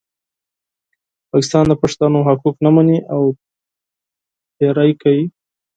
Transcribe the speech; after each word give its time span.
پاکستان 1.31 1.63
د 1.69 1.73
پښتنو 1.81 2.19
حقوق 2.27 2.55
نه 2.65 2.69
مني 2.75 2.97
او 3.13 3.21
تېری 4.57 4.91
کوي. 5.01 5.25